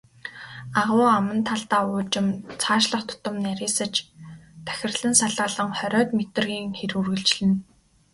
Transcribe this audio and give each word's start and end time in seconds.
Агуй 0.79 1.07
аман 1.17 1.39
талдаа 1.49 1.83
уужим, 1.89 2.27
цаашлах 2.61 3.03
тутам 3.09 3.35
нарийсаж 3.45 3.93
тахирлан 4.65 5.13
салаалан, 5.21 5.71
хориод 5.79 6.09
метрийн 6.17 6.67
хэр 6.79 6.93
үргэлжилнэ. 6.99 7.57